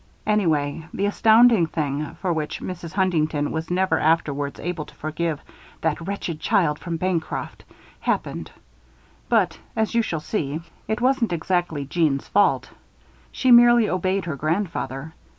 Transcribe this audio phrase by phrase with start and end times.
[0.25, 2.93] Anyway, the astounding thing, for which Mrs.
[2.93, 5.39] Huntington was never afterwards able to forgive
[5.81, 7.63] "that wretched child from Bancroft,"
[7.99, 8.49] happened;
[9.29, 12.71] but, as you shall see, it wasn't exactly Jeanne's fault.
[13.31, 15.13] She merely obeyed her grandfather.